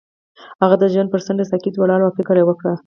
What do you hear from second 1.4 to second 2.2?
ساکت ولاړ او